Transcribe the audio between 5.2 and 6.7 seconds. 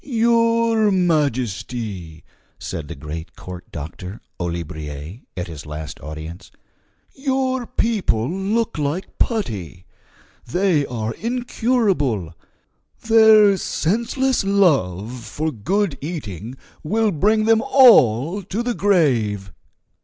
at his last audience,